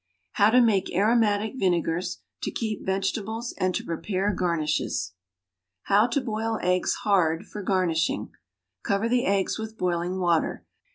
[0.31, 5.13] HOW TO MAKE AROMATIC VINEGARS, TO KEEP VEGETABLES AND TO PREPARE GARNISHES.
[5.83, 8.31] =How to Boil Eggs Hard for Garnishing.=
[8.81, 10.65] Cover the eggs with boiling water.